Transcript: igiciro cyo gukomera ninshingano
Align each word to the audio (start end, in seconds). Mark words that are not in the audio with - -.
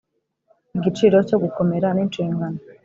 igiciro 0.77 1.17
cyo 1.27 1.37
gukomera 1.43 1.87
ninshingano 1.95 2.59